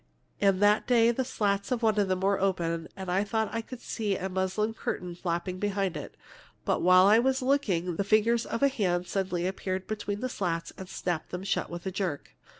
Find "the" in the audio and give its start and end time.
1.11-1.23, 7.97-8.03, 10.21-10.27